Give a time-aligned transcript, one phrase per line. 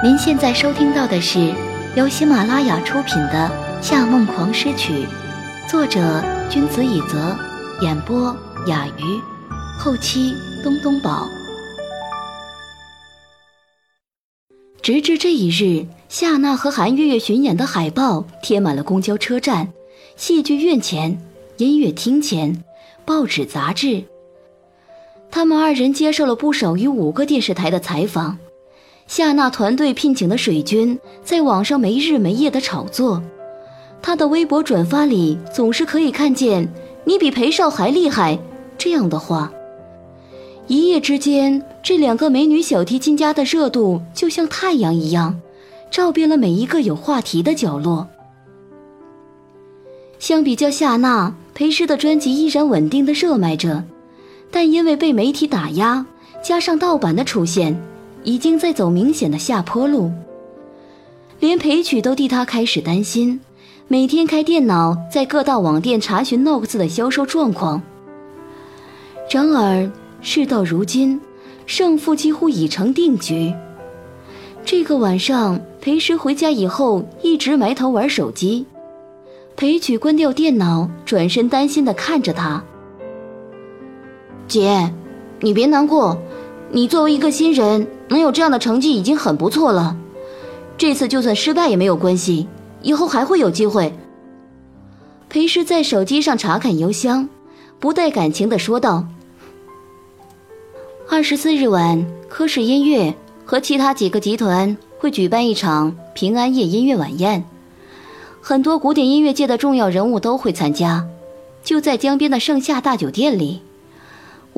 [0.00, 1.52] 您现在收听到的是
[1.96, 3.50] 由喜马拉雅出品的
[3.82, 4.92] 《夏梦狂诗曲》，
[5.68, 7.36] 作者君子以泽，
[7.80, 8.32] 演播
[8.68, 9.20] 雅鱼，
[9.76, 10.32] 后期
[10.62, 11.26] 东东宝。
[14.80, 19.66] 直至这一日，夏娜和韩月月巡演的海报贴满了公交车站、
[20.14, 21.20] 戏剧院前、
[21.56, 22.62] 音乐厅前、
[23.04, 24.04] 报纸杂志。
[25.28, 28.38] 他们二人接受了不少于五个电视台的采访。
[29.08, 33.22] 夏娜团队聘请的水军在网上没日没夜的炒作，
[34.02, 36.68] 她的微博转发里总是可以看见
[37.04, 38.38] “你比裴少还厉害”
[38.76, 39.50] 这样的话。
[40.66, 45.40] 一夜之间，这两个美女小提琴家的热度就像太阳一样，
[45.90, 48.06] 照遍了每一个有话题的角落。
[50.18, 53.82] 相比较夏娜，裴诗的专辑依然稳定的热卖着。
[54.50, 56.04] 但因为被媒体打压，
[56.42, 57.78] 加上盗版的出现，
[58.28, 60.12] 已经在走明显的下坡路。
[61.40, 63.40] 连裴曲都替他开始担心，
[63.86, 67.80] 每天开电脑在各大网店查询 Nox 的销售状况。
[69.30, 71.18] 然而事到如今，
[71.64, 73.54] 胜负几乎已成定局。
[74.62, 78.66] 这个晚上，裴时回家以后一直埋头玩手机，
[79.56, 82.62] 裴曲关掉电脑，转身担心地看着他。
[84.46, 84.92] 姐，
[85.40, 86.18] 你别难过，
[86.70, 89.96] 你作为一个新人，能有这样的成绩已经很不错了。
[90.76, 92.46] 这次就算失败也没有关系，
[92.82, 93.92] 以后还会有机会。
[95.30, 97.28] 裴师在手机上查看邮箱，
[97.78, 99.06] 不带感情的说道
[101.08, 107.44] ：“二十四日晚，科氏音乐和其他几个集团会举办一场平安夜音乐晚宴，
[108.40, 111.06] 很多古典音乐界的重要人物都会参加，
[111.64, 113.62] 就在江边的盛夏大酒店里。”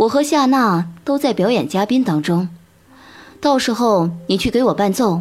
[0.00, 2.48] 我和夏娜都在表演嘉宾当中，
[3.38, 5.20] 到时候你去给我伴奏，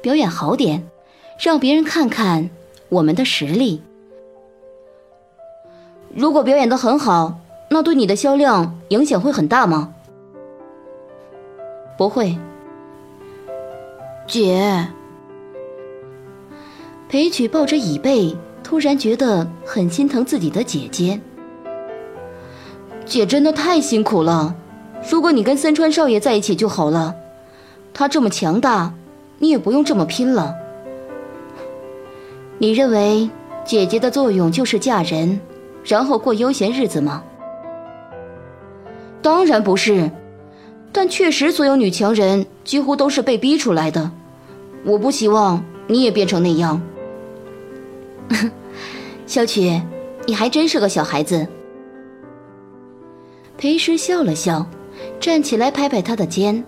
[0.00, 0.88] 表演好点，
[1.38, 2.48] 让别人看看
[2.88, 3.82] 我们的实力。
[6.14, 9.92] 如果表演的很好，那对你的销量影响会很大吗？
[11.98, 12.38] 不会，
[14.26, 14.88] 姐。
[17.10, 18.34] 裴曲抱着椅背，
[18.64, 21.20] 突然觉得很心疼自己的姐姐。
[23.06, 24.54] 姐真的太辛苦了，
[25.08, 27.14] 如果你跟森川少爷在一起就好了，
[27.94, 28.92] 他这么强大，
[29.38, 30.54] 你也不用这么拼了。
[32.58, 33.30] 你认为
[33.64, 35.38] 姐姐的作用就是嫁人，
[35.84, 37.22] 然后过悠闲日子吗？
[39.22, 40.10] 当然不是，
[40.90, 44.10] 但确实所有女强人几乎都是被逼出来的，
[44.84, 46.82] 我不希望你也变成那样。
[49.26, 49.80] 小曲，
[50.26, 51.46] 你还真是个小孩子。
[53.58, 54.66] 裴师笑了笑，
[55.18, 56.62] 站起来拍拍他的肩。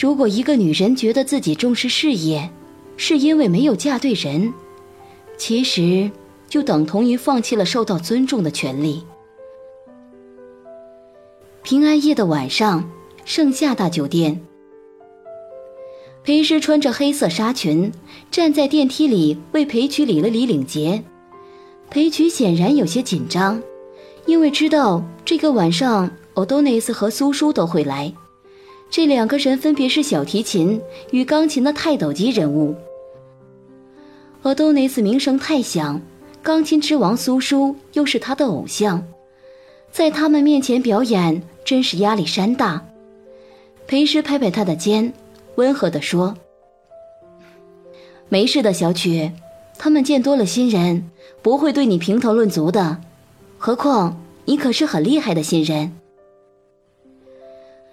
[0.00, 2.50] 如果一个女人觉得自己重视事业，
[2.96, 4.52] 是因为没有嫁对人，
[5.36, 6.10] 其实
[6.48, 9.02] 就等同于放弃了受到尊重的权利。
[11.62, 12.90] 平安夜的晚上，
[13.24, 14.40] 盛夏大酒店，
[16.24, 17.92] 裴师穿着黑色纱裙，
[18.30, 21.02] 站在电梯里为裴曲理了理领结。
[21.90, 23.62] 裴曲显然有些紧张。
[24.28, 28.12] 因为知道这个晚上，奥多内斯和苏叔都会来，
[28.90, 30.78] 这两个人分别是小提琴
[31.12, 32.74] 与钢琴的泰斗级人物。
[34.42, 35.98] 奥多内斯名声太响，
[36.42, 39.02] 钢琴之王苏叔又是他的偶像，
[39.90, 42.84] 在他们面前表演真是压力山大。
[43.86, 45.10] 裴师拍拍他的肩，
[45.54, 46.36] 温和地说
[48.28, 49.32] ：“没事的，小曲，
[49.78, 51.08] 他们见多了新人，
[51.40, 53.00] 不会对你评头论足的。”
[53.60, 55.92] 何况你可是很厉害的新人。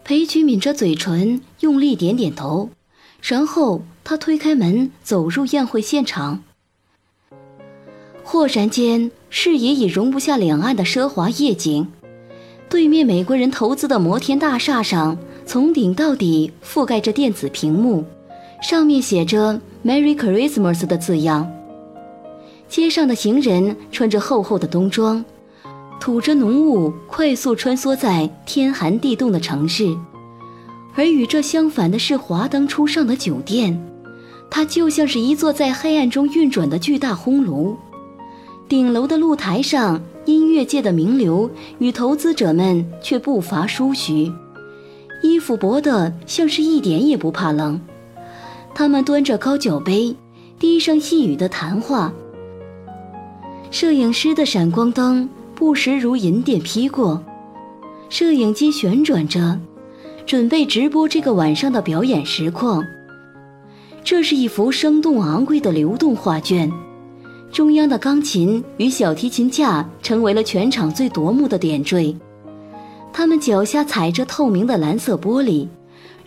[0.04, 2.70] 裴曲抿着嘴唇，用力点点头，
[3.20, 6.44] 然后他推开门走入宴会现场。
[8.24, 11.88] 豁然间，视野已容不下两岸的奢华夜景。
[12.70, 18.06] 对面美国人投资的摩天大厦上，从顶到底覆盖着电子屏幕，
[18.62, 21.52] 上面写着 “Merry Christmas” 的字样。
[22.70, 25.26] 街上的行人穿着厚厚的冬装。
[26.06, 29.98] 吐着浓雾，快速穿梭在天寒地冻的城市，
[30.94, 33.84] 而与这相反的是华灯初上的酒店，
[34.48, 37.76] 它就像是一座在黑暗中运转的巨大烘炉。
[38.70, 41.50] 顶楼的露台上，音乐界的名流
[41.80, 44.32] 与投资者们却不乏疏徐，
[45.24, 47.82] 衣服薄得像是一点也不怕冷。
[48.76, 50.16] 他们端着高脚杯，
[50.60, 52.14] 低声细语的谈话。
[53.72, 55.28] 摄影师的闪光灯。
[55.56, 57.24] 不时如银电劈过，
[58.10, 59.58] 摄影机旋转着，
[60.26, 62.84] 准备直播这个晚上的表演实况。
[64.04, 66.70] 这是一幅生动昂贵的流动画卷，
[67.52, 72.16] 中央的钢琴与小提琴架成为了全场最夺目的点缀。
[73.14, 75.68] 他们脚下踩着透明的蓝色玻璃，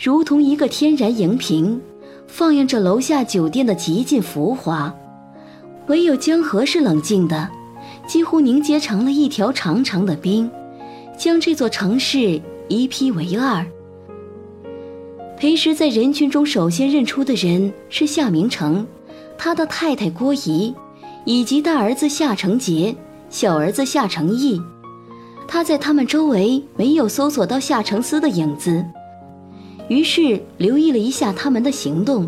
[0.03, 1.79] 如同一个天然荧屏，
[2.27, 4.93] 放映着楼下酒店的极尽浮华。
[5.89, 7.49] 唯有江河是冷静的，
[8.09, 10.51] 几乎凝结成了一条长长的冰，
[11.17, 13.65] 将这座城市一劈为二。
[15.37, 18.85] 裴时在人群中首先认出的人是夏明成，
[19.37, 20.75] 他的太太郭怡，
[21.27, 22.97] 以及大儿子夏承杰、
[23.29, 24.61] 小儿子夏承义。
[25.47, 28.83] 他在他们周围没有搜索到夏承思的影子，
[29.89, 32.27] 于是留意了一下他们的行动，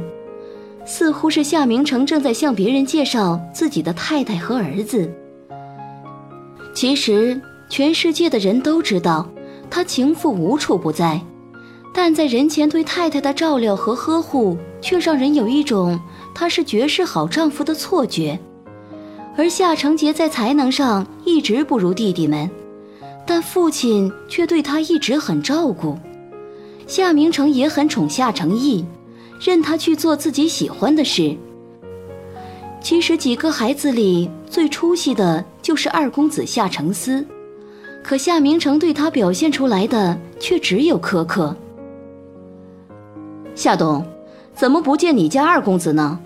[0.85, 5.11] 似乎是夏明成正在向别人介绍自己的太太和儿子。
[6.73, 9.29] 其实，全世界的人都知道，
[9.69, 11.21] 他情妇无处不在，
[11.93, 16.01] 但在人前对太太的照料和呵护，却让人有一种
[16.35, 18.39] 他是绝世好丈夫的错觉。
[19.37, 22.51] 而夏承杰在才能上一直不如弟弟们。
[23.27, 25.97] 但父亲却对他一直很照顾，
[26.87, 28.85] 夏明成也很宠夏承义，
[29.41, 31.37] 任他去做自己喜欢的事。
[32.81, 37.25] 其实几个孩子里最出息的就是二公子夏承思，
[38.03, 41.55] 可夏明成对他表现出来的却只有苛刻。
[43.55, 44.05] 夏董，
[44.55, 46.19] 怎么不见你家二公子呢？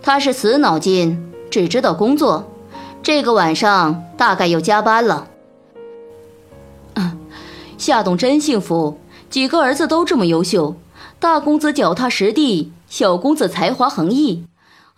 [0.00, 2.48] 他是死脑筋，只知道工作。
[3.02, 5.28] 这个晚上大概又加班了。
[6.94, 7.18] 嗯，
[7.76, 8.98] 夏董真幸福，
[9.28, 10.76] 几个儿子都这么优秀，
[11.18, 14.44] 大公子脚踏实地，小公子才华横溢，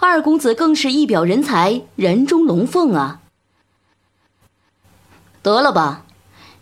[0.01, 3.21] 二公子更是一表人才，人中龙凤啊！
[5.43, 6.05] 得了吧，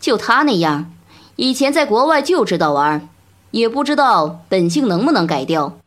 [0.00, 0.90] 就他那样，
[1.36, 3.08] 以前在国外就知道玩，
[3.52, 5.78] 也不知道本性能不能改掉。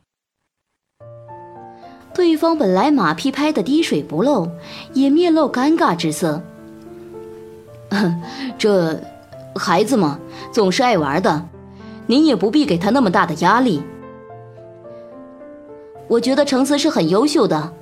[2.14, 4.50] 对方本来马屁拍的滴水不漏，
[4.94, 6.42] 也面露尴尬之色。
[8.58, 8.98] 这
[9.56, 10.18] 孩子嘛，
[10.50, 11.46] 总是爱玩的，
[12.06, 13.82] 您也不必给他那么大的压力。
[16.08, 17.72] 我觉得程思是很优秀的。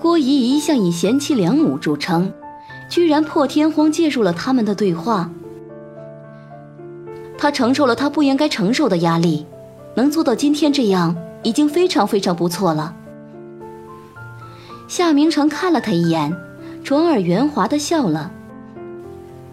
[0.00, 2.32] 郭姨一向以贤妻良母著称，
[2.88, 5.30] 居然破天荒介入了他们的对话。
[7.36, 9.46] 他承受了他不应该承受的压力，
[9.94, 11.16] 能做到今天这样。
[11.44, 12.92] 已经非常非常不错了。
[14.88, 16.36] 夏明成看了他一眼，
[16.82, 18.32] 转而圆滑的笑了。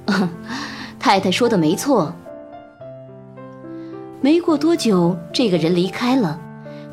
[0.99, 2.11] 太太说的没错。
[4.19, 6.39] 没过多久，这个人离开了，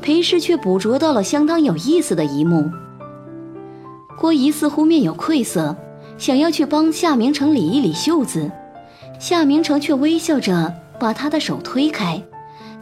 [0.03, 2.69] 裴氏却捕捉到了相当有意思的一幕。
[4.19, 5.75] 郭姨似乎面有愧色，
[6.17, 8.51] 想要去帮夏明成理一理袖子，
[9.17, 12.21] 夏明成却微笑着把他的手推开。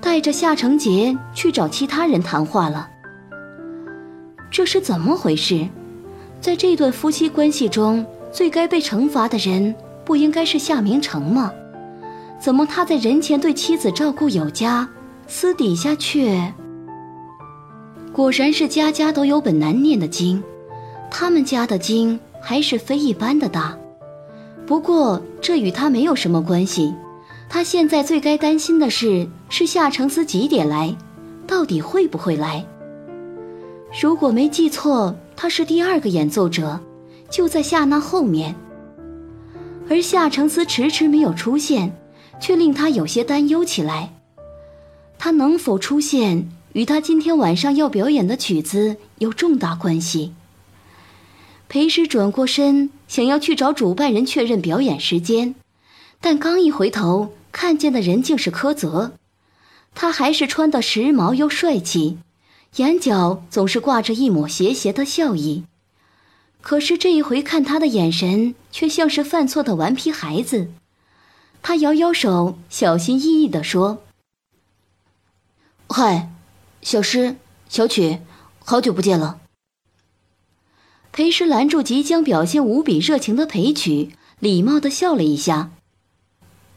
[0.01, 2.89] 带着夏承杰去找其他人谈话了。
[4.49, 5.67] 这是怎么回事？
[6.41, 11.51] 在这段夫妻关系中，最该被惩罚的人不应该是夏明成吗？
[12.39, 14.89] 怎么他在人前对妻子照顾有加，
[15.27, 16.51] 私底下却……
[18.13, 20.43] 果然是家家都有本难念的经，
[21.09, 23.77] 他们家的经还是非一般的大。
[24.67, 26.93] 不过这与他没有什么关系。
[27.49, 30.95] 他现在最该担心的是，是夏承思几点来，
[31.45, 32.65] 到底会不会来？
[34.01, 36.79] 如果没记错，他是第二个演奏者，
[37.29, 38.55] 就在夏娜后面。
[39.89, 41.93] 而夏承思迟迟没有出现，
[42.39, 44.13] 却令他有些担忧起来。
[45.17, 50.33] 他能否出现，与他今天晚上要表演的曲子有重大关系。
[51.67, 55.55] 裴时转过身，想要去找主办人确认表演时间，
[56.19, 57.33] 但刚一回头。
[57.53, 59.11] 看见的人竟是柯泽，
[59.93, 62.17] 他还是穿得时髦又帅气，
[62.77, 65.65] 眼角总是挂着一抹邪邪的笑意。
[66.61, 70.69] 可是这一回看他的眼神，却像是犯错的顽皮孩子。
[71.61, 74.01] 他摇摇手，小心翼翼地说
[75.89, 76.30] ：“嗨，
[76.81, 77.35] 小诗、
[77.69, 78.19] 小曲，
[78.63, 79.39] 好久不见了。”
[81.11, 85.71] 裴师拦住即将表现无比热情的裴曲，礼貌的笑了一下。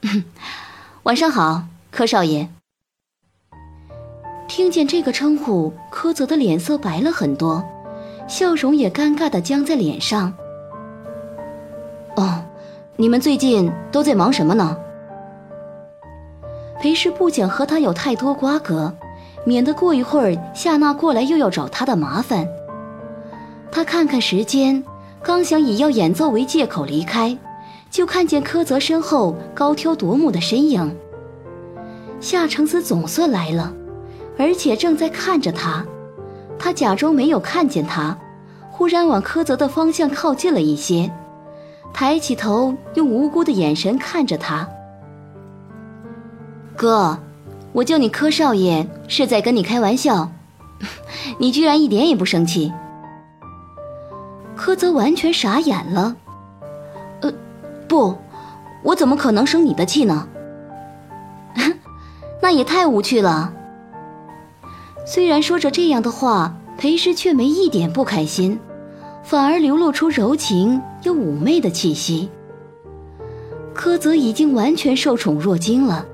[1.05, 2.51] 晚上好，柯少爷。
[4.49, 7.65] 听见这个称呼，柯泽的脸色白了很多，
[8.29, 10.35] 笑容也尴尬的僵在脸上。
[12.17, 12.45] 哦，
[12.97, 14.77] 你们最近都在忙什么呢？
[16.81, 18.95] 裴氏不想和他有太多瓜葛，
[19.45, 22.47] 免得过一会儿夏娜过来又要找他的麻烦。
[23.71, 24.83] 他看看时间，
[25.23, 27.37] 刚想以要演奏为借口离开，
[27.91, 30.97] 就看见柯泽身后高挑夺目的身影。
[32.21, 33.73] 夏承子总算来了，
[34.39, 35.85] 而且正在看着他。
[36.59, 38.17] 他假装没有看见他，
[38.71, 41.11] 忽然往柯泽的方向靠近了一些，
[41.93, 44.67] 抬起头，用无辜的眼神看着他。
[46.77, 47.19] 哥，
[47.75, 50.31] 我叫你柯少爷是在跟你开玩笑，
[51.39, 52.73] 你居然一点也不生气。
[54.55, 56.15] 柯泽完全傻眼了。
[57.21, 57.33] 呃，
[57.89, 58.17] 不，
[58.85, 60.29] 我怎么可能生你的气呢？
[62.41, 63.53] 那也太无趣了。
[65.05, 68.61] 虽然说着这样的话，裴师却没一点不开心，
[69.25, 72.31] 反而流露出柔情又妩媚的气息。
[73.75, 76.07] 柯泽已经完全受宠若惊了，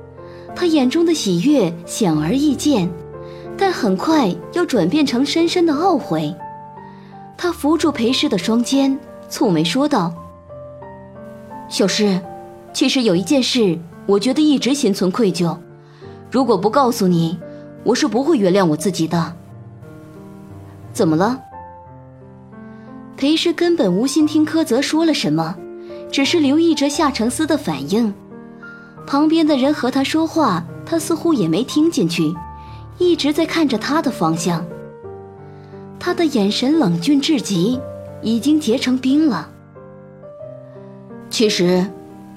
[0.54, 2.88] 他眼中的喜悦显而易见，
[3.56, 6.34] 但很快又转变成深深的懊悔。
[7.36, 8.98] 他扶住裴师的双肩，
[9.30, 10.12] 蹙眉说道
[11.70, 12.20] ：“小师，
[12.72, 15.56] 其实有一件事，我觉得一直心存愧疚。
[16.30, 17.38] 如果不告诉你，
[17.82, 19.34] 我是不会原谅我自己的。
[20.92, 21.40] 怎么了？”
[23.16, 25.56] 裴师根本无心听柯泽说了什么，
[26.10, 28.12] 只是留意着夏承思的反应。
[29.10, 32.32] 旁边的人和他说话，他似乎也没听进去，
[32.96, 34.64] 一直在看着他的方向。
[35.98, 37.80] 他的眼神冷峻至极，
[38.22, 39.48] 已经结成冰了。
[41.28, 41.84] 其实，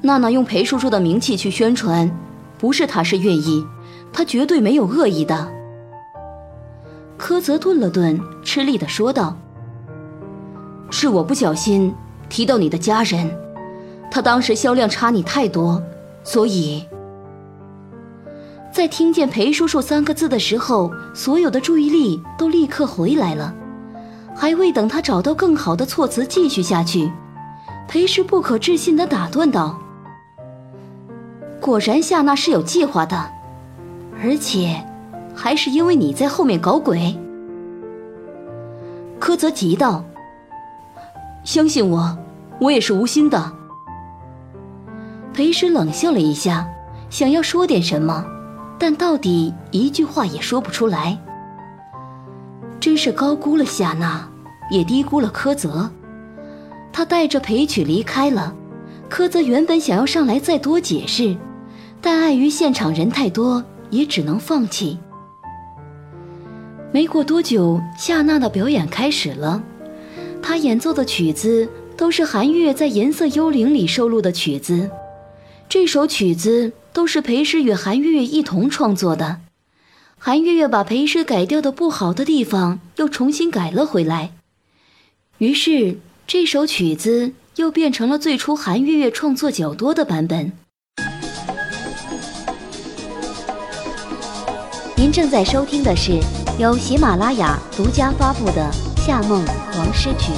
[0.02, 2.10] 娜娜用裴叔叔的名气去宣传，
[2.58, 3.64] 不是他是愿意，
[4.12, 5.48] 他绝对没有恶意的。
[7.18, 9.38] 柯泽顿了顿，吃力地说道
[10.90, 11.94] ：“是我不小心
[12.30, 13.30] 提到你的家人，
[14.10, 15.80] 他当时销量差你太多，
[16.24, 16.86] 所以……”
[18.72, 23.54] 在听见“裴叔叔”三个字的时候，所有的注意力都立刻回来了。
[24.36, 27.12] 还未等他找到更好的措辞继续下去，
[27.88, 29.80] 裴氏不可置信地打断道
[31.62, 33.30] ：“果然夏娜是有计划的，
[34.24, 34.84] 而且
[35.36, 37.16] 还是因为你在后面搞鬼。”
[39.20, 40.04] 柯泽急道
[41.46, 42.18] ：“相信我，
[42.60, 43.54] 我也是无心的。”
[45.34, 46.68] 裴氏冷笑了一下，
[47.10, 48.24] 想要说点什么。
[48.78, 51.18] 但到底一句话也说不出来，
[52.80, 54.28] 真是高估了夏娜，
[54.70, 55.90] 也低估了柯泽。
[56.92, 58.54] 他带着裴曲离开了。
[59.10, 61.36] 柯泽原本想要上来再多解释，
[62.02, 64.98] 但碍于现场人太多，也只能放弃。
[66.92, 69.64] 没过多久，夏娜的表演开始了。
[70.42, 74.90] 她演奏的曲子都是韩月在《颜色幽灵》里收录的曲子。
[75.68, 76.74] 这首曲子。
[76.94, 79.40] 都是裴师与韩月月一同创作的，
[80.20, 84.32] 韩月月把裴师改掉的不好的地方又重新改了回来，
[85.40, 90.52] 于是这首曲子又变成了最初韩月月创作较多的版本。
[94.96, 96.20] 您正在收听的是
[96.60, 98.72] 由喜马拉雅独家发布的
[99.04, 99.44] 《夏梦
[99.80, 100.32] 王诗曲》。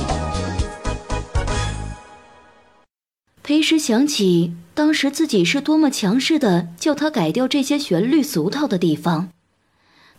[3.43, 4.53] 裴诗想起。
[4.75, 9.29] 当时自己是多么强势的叫他改掉这些旋律俗套的地方，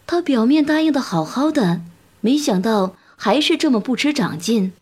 [0.06, 1.82] 他表面答应的好好的，
[2.22, 4.72] 没想到还是这么不知长进。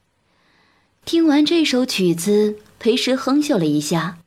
[1.05, 4.19] 听完这首曲子，裴时哼笑了一下，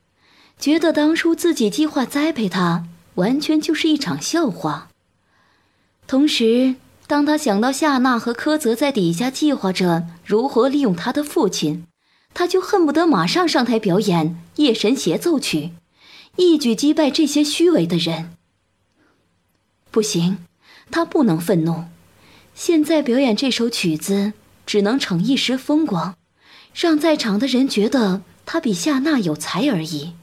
[0.60, 4.88] 觉得当初自己计划栽培他，完全就是一场笑话。
[6.06, 6.76] 同时，
[7.06, 11.87] 当他想到夏娜和柯泽在底下计划着如何利用他的父亲。
[12.34, 14.30] 他就恨不得马上上台表演
[14.62, 15.58] 《夜神协奏曲》，
[16.36, 18.36] 一举击败这些虚伪的人。
[19.90, 20.38] 不行，
[20.90, 21.84] 他不能愤怒。
[22.54, 24.32] 现在表演这首曲子，
[24.66, 26.16] 只能逞一时风光，
[26.74, 30.14] 让在场的人觉得他比夏娜有才而已。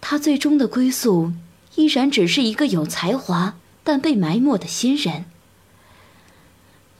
[0.00, 1.32] 他最终的归宿，
[1.76, 5.24] 依然只是一个有才华但被埋没的新人。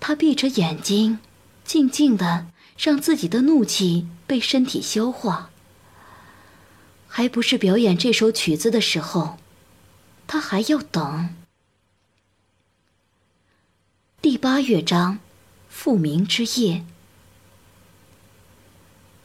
[0.01, 1.19] 他闭着眼睛，
[1.65, 2.47] 静静的。
[2.79, 5.51] 让自己的怒气被身体消化，
[7.09, 9.37] 还不是表演这首曲子的时候，
[10.29, 11.35] 他还要等。
[14.23, 15.19] 第八乐章，
[15.69, 16.85] 复明之夜。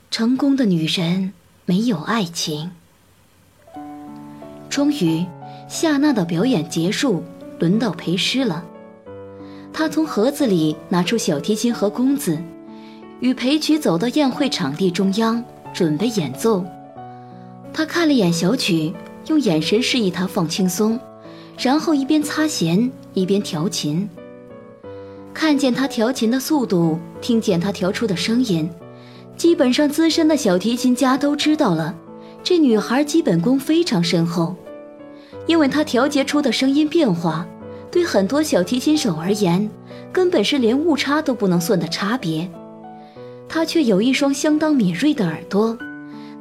[0.10, 1.33] 成功的女人
[1.65, 2.72] 没有爱情。
[4.67, 5.27] 终于，
[5.69, 7.24] 夏娜的表演结束，
[7.60, 8.65] 轮到裴诗了。
[9.72, 12.41] 她从盒子里拿出小提琴和弓子。
[13.20, 15.43] 与裴曲走到宴会场地中央，
[15.74, 16.63] 准备演奏。
[17.74, 18.93] 他看了眼小曲，
[19.27, 21.00] 用眼神示意他放轻松，
[21.58, 24.08] 然后一边擦弦一边调琴。
[25.34, 28.70] 看见他调琴的速度，听见他调出的声音，
[29.36, 31.96] 基本上资深的小提琴家都知道了，
[32.43, 34.55] 这女孩基本功非常深厚，
[35.48, 37.48] 因为她调节出的声音变化，
[37.89, 39.67] 对很多小提琴手而言，
[40.12, 42.48] 根本是连误差都不能算的差别。
[43.55, 45.77] 她却有一双相当敏锐的耳朵，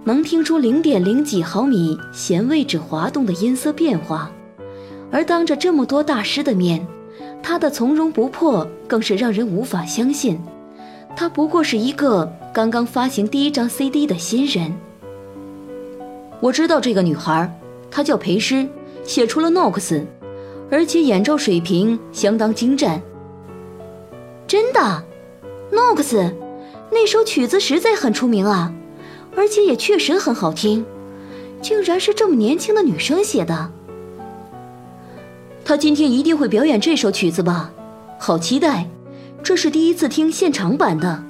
[0.03, 4.33] 能听出零点零几毫米弦位置滑动的音色变化，
[5.11, 6.87] 而当着这么多大师的面，
[7.43, 10.41] 她的从容不迫更是让人无法相信。
[11.15, 14.75] 她不过是一个刚刚发行第一张 CD 的新人。
[16.41, 18.67] 我知道这个女孩，她叫裴诗，
[19.05, 19.81] 写出了《Nox》，
[20.71, 23.03] 而且演奏水平相当精湛。
[24.47, 24.81] 真的，
[25.77, 26.03] 《Nox》
[26.93, 28.73] 那首曲子实在很出名啊，
[29.35, 30.85] 而且也确实很好听。
[31.63, 33.71] 竟然是这么年轻的女生写的。
[35.65, 37.73] 她今天一定会表演这首曲子吧？
[38.19, 38.89] 好期待！
[39.43, 41.25] 这是第一次听现场版的。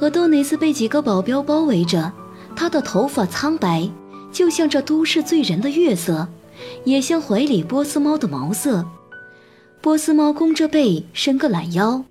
[0.00, 2.12] 俄多内斯被几个保镖包围着，
[2.56, 3.88] 他的头发苍白，
[4.32, 6.26] 就像这都市醉人的月色，
[6.84, 8.84] 也像怀里波斯猫的毛色。
[9.80, 12.04] 波斯猫弓着背，伸个懒腰，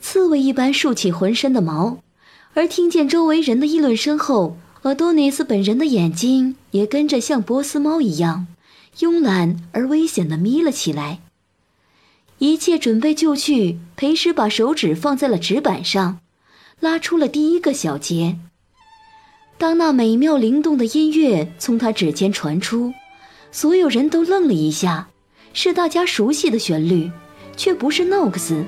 [0.00, 1.98] 刺猬一般竖起浑身的毛。
[2.54, 8.46] 而听见周围人的议论声后，俄多尼斯本人的眼睛也跟着像波斯猫一样，
[8.98, 11.20] 慵懒而危险地眯了起来。
[12.38, 16.20] 一切准备就绪，裴师把手指放在了纸板上，
[16.80, 18.38] 拉出了第一个小节。
[19.58, 22.92] 当那美妙灵动的音乐从他指尖传出，
[23.50, 25.08] 所有人都愣了一下。
[25.54, 27.10] 是大家熟悉的旋律，
[27.56, 28.62] 却不是 Nox。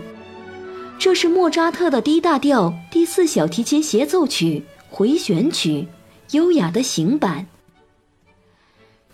[0.98, 5.86] 这是莫扎特的 D 大调第四小提琴协奏曲回旋曲，
[6.32, 7.46] 优雅的行板。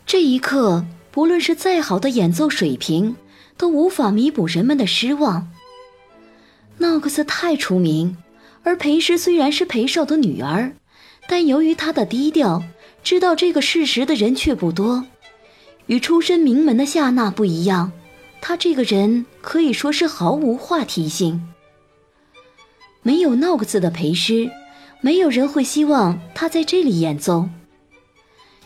[0.06, 3.16] 这一刻，不论是再好的演奏水平。
[3.56, 5.48] 都无法弥补人们的失望。
[6.78, 8.16] 诺克斯太出名，
[8.64, 10.72] 而裴诗虽然是裴少的女儿，
[11.28, 12.64] 但由于她的低调，
[13.04, 15.04] 知道这个事实的人却不多。
[15.86, 17.92] 与出身名门的夏娜不一样，
[18.40, 21.53] 她这个人可以说是毫无话题性。
[23.04, 24.50] 没有闹个字的陪诗，
[25.00, 27.48] 没有人会希望他在这里演奏。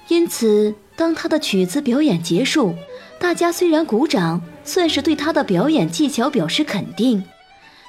[0.08, 2.74] 因此，当他的曲子表演结束。
[3.20, 7.24] 大家虽然鼓掌，算是对他的表演技巧表示肯定，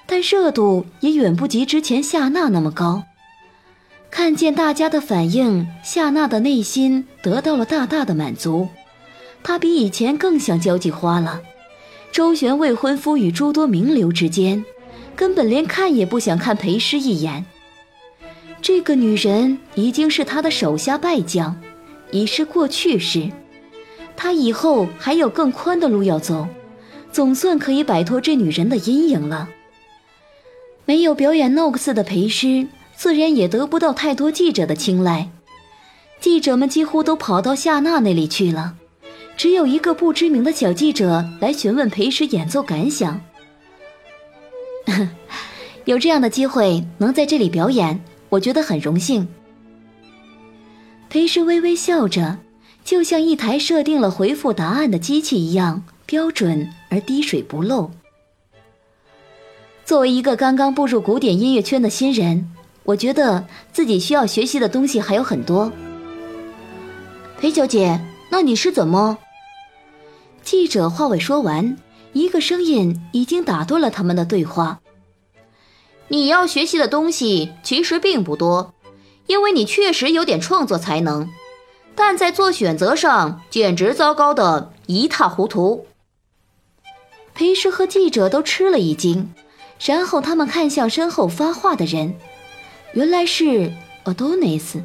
[0.08, 3.04] 但热度也远不及之前夏娜那么高。
[4.10, 8.70] 看见大家的反应，夏娜的内心得到了大大的满足。
[9.44, 11.42] 她比以前更想交际花了，
[12.12, 14.66] 周旋未婚夫与诸多名流之间，
[15.20, 17.46] 根本连看也不想看裴诗一眼。
[18.62, 21.60] 这个女人已经是他的手下败将，
[22.12, 23.30] 已是过去式。
[24.16, 26.48] 他以后还有更宽的路要走，
[27.12, 29.50] 总算可以摆脱这女人的阴影了。
[30.86, 35.30] 没有表演 Nox 的裴诗，自然也得不到太多记者的青睐。
[36.22, 38.76] 记者们几乎都跑到夏娜那里去了，
[39.36, 43.20] 只有一个不知名的小记者来询问裴诗演奏感想。
[45.86, 49.28] 有这样的机会能在这里表演，我觉得很荣幸。
[51.10, 52.40] 裴诗微微笑着。
[52.86, 57.92] 就像一台设定了回复答案的机器一样标准而滴水不漏。
[59.86, 62.50] 作为一个刚刚步入古典音乐圈的新人，
[62.84, 65.72] 我觉得自己需要学习的东西还有很多。
[67.40, 68.00] 裴小姐，
[68.32, 69.20] 那你是怎么？
[70.42, 71.78] 记者话未说完，
[72.14, 74.80] 一个声音已经打断了他们的对话。
[76.08, 78.74] 你要学习的东西其实并不多，
[79.28, 81.30] 因为你确实有点创作才能。
[81.96, 85.86] 但在做选择上简直糟糕的一塌糊涂。
[87.34, 89.34] 裴师和记者都吃了一惊，
[89.86, 92.16] 然后他们看向身后发话的人，
[92.94, 93.72] 原来是
[94.06, 94.82] Adonis。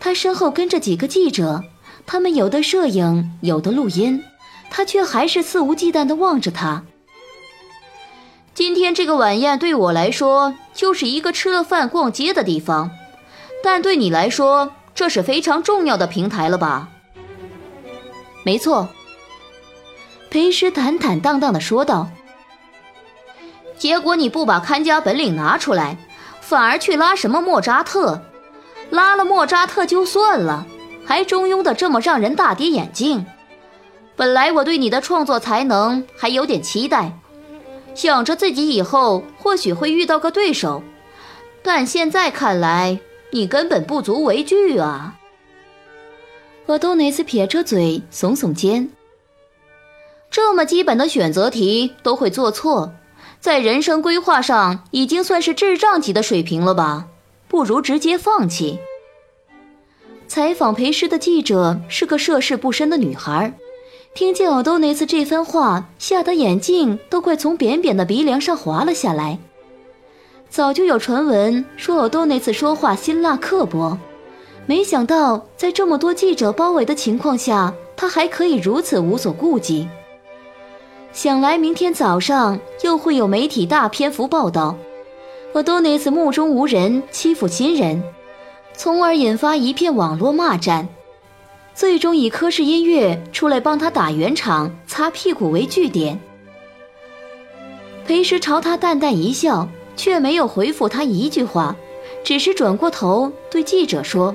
[0.00, 1.64] 他身后跟着几个记者，
[2.06, 4.22] 他们有的摄影，有的录音，
[4.70, 6.82] 他却还是肆无忌惮地望着他。
[8.54, 12.90] 今天这个晚宴对我来说就是一个吃了饭逛街的地方，
[13.62, 14.72] 但对你来说。
[14.94, 16.88] 这是非常重要的平台了吧？
[18.42, 18.88] 没错，
[20.28, 22.08] 裴师坦坦荡荡地说道。
[23.78, 25.96] 结果你不把看家本领拿出来，
[26.40, 28.20] 反而去拉什么莫扎特？
[28.90, 30.66] 拉了莫扎特就算了，
[31.06, 33.24] 还中庸的这么让人大跌眼镜。
[34.18, 37.16] 本来我对你的创作才能还有点期待，
[37.94, 40.82] 想着自己以后或许会遇到个对手，
[41.62, 43.00] 但现在看来。
[43.30, 45.18] 你根本不足为惧啊！
[46.64, 48.88] 我多内斯撇着嘴，耸耸肩。
[50.30, 52.90] 这么基本的选择题都会做错，
[53.38, 57.06] 在人生规划上已经算是智障级的水平了吧？
[57.48, 58.78] 不如直接放弃。
[60.26, 63.52] 采访裴诗的记者是个涉世不深的女孩，
[64.14, 69.38] 听见奥多内斯这番话，吓得眼镜都快从扁扁的鼻梁上滑了下来。
[70.50, 73.96] 早就有传闻说奥多内斯说话辛辣刻薄，
[74.66, 79.88] 没想到在这么多记者包围的情况下，他还可以如此无所顾忌。
[81.12, 84.76] 想来明天早上又会有媒体大篇幅报道，
[85.52, 88.02] 奥多内斯目中无人，欺负新人，
[88.74, 90.88] 从而引发一片网络骂战，
[91.78, 96.18] 最终以科室音乐出来帮他打圆场、擦屁股为据点。
[98.04, 101.76] 裴时朝他淡淡一笑，却没有回复他一句话，
[102.24, 104.34] 只是转过头对记者说：“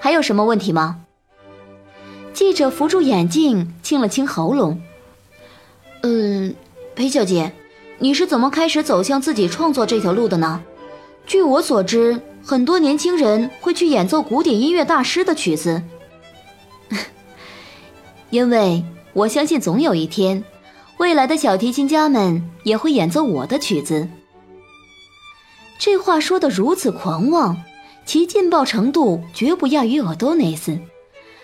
[0.00, 0.98] 还有什么问题吗？”
[2.32, 4.80] 记者扶住眼镜，清了清喉咙。
[6.04, 6.54] 嗯，
[6.94, 7.52] 裴小姐，
[7.98, 10.62] 你是怎么开始走向自己创作这条路的呢？
[11.26, 15.82] 据我所知，很多年轻人会去演奏古典音乐大师的曲子，
[18.30, 20.44] 因为我相信总有一天，
[20.98, 24.08] 未来的小提琴家们也会演奏我的曲子。
[25.78, 27.56] 这话说得如此狂妄，
[28.04, 30.78] 其劲爆程度绝不亚于尔多内斯，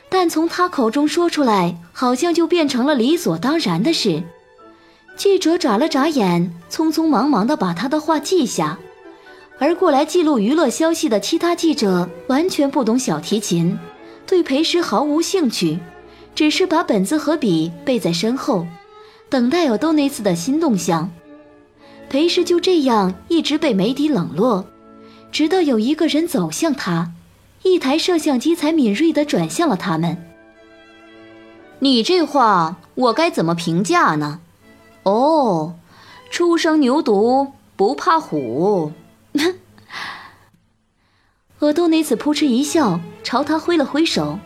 [0.09, 4.23] 但从他口中说出来，好像就变成了理所当然的事。
[5.17, 8.79] 记者眨了眨眼，匆匆忙忙地把他的话记下。
[9.61, 13.79] 而过来记录娱乐消息的其他记者完全不懂小提琴，
[14.27, 15.79] 对裴时毫无兴趣，
[16.35, 18.67] 只是把本子和笔背在身后，
[19.29, 21.11] 等待有多内斯的新动向。
[22.09, 24.67] 裴时就这样一直被媒体冷落，
[25.33, 27.13] 直到有一个人走向他，
[27.63, 30.31] 一台摄像机才敏锐地转向了他们。
[31.81, 34.41] 你这话我该怎么评价呢？
[35.05, 35.75] 哦，
[36.31, 38.93] 初生牛犊不怕虎。
[41.61, 44.39] 厄多内斯扑哧一笑，朝他挥了挥手，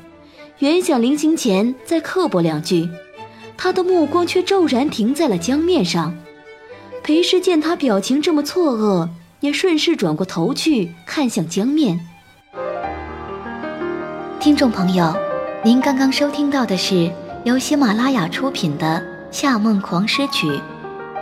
[0.59, 2.89] 原想临行前再刻薄两句，
[3.57, 6.13] 他的目光却骤然停在了江面上。
[7.05, 12.01] 裴氏见他表情这么错愕，也顺势转过头去看向江面。
[14.41, 15.15] 听众朋友，
[15.63, 17.09] 您刚刚收听到的是
[17.45, 19.01] 由喜马拉雅出品的。
[19.37, 20.47] 《夏梦狂诗曲》，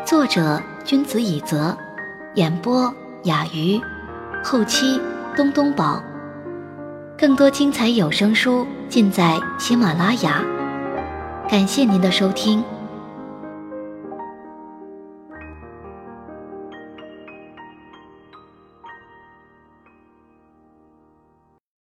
[0.06, 1.76] 作者君子以泽，
[2.36, 2.94] 演播
[3.24, 3.80] 雅鱼，
[4.44, 5.00] 后期
[5.36, 6.00] 东东宝。
[7.18, 10.44] 更多精彩有声书尽在喜马拉雅。
[11.48, 12.62] 感谢您的收听。